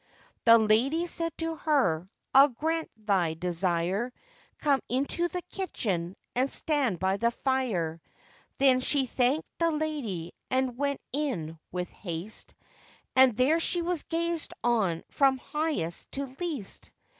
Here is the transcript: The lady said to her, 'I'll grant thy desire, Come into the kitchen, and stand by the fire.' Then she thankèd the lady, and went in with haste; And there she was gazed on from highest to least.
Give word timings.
The 0.45 0.57
lady 0.57 1.05
said 1.05 1.31
to 1.37 1.57
her, 1.57 2.09
'I'll 2.33 2.47
grant 2.47 2.89
thy 2.97 3.35
desire, 3.35 4.11
Come 4.57 4.79
into 4.89 5.27
the 5.27 5.43
kitchen, 5.43 6.15
and 6.33 6.49
stand 6.49 6.97
by 6.97 7.17
the 7.17 7.29
fire.' 7.29 8.01
Then 8.57 8.79
she 8.79 9.05
thankèd 9.05 9.43
the 9.59 9.69
lady, 9.69 10.31
and 10.49 10.75
went 10.75 11.01
in 11.13 11.59
with 11.71 11.91
haste; 11.91 12.55
And 13.15 13.35
there 13.37 13.59
she 13.59 13.83
was 13.83 14.01
gazed 14.01 14.55
on 14.63 15.03
from 15.11 15.37
highest 15.37 16.11
to 16.13 16.35
least. 16.39 16.89